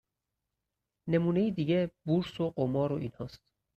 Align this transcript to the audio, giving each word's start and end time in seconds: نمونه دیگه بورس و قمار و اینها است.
نمونه 1.09 1.51
دیگه 1.51 1.91
بورس 2.05 2.39
و 2.41 2.49
قمار 2.49 2.91
و 2.93 2.95
اینها 2.95 3.25
است. 3.25 3.53